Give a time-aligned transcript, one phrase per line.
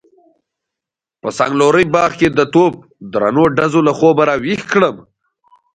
[1.21, 2.73] په څنګلوري باغ کې د توپ
[3.13, 4.95] درنو ډزو له خوبه راويښ کړم.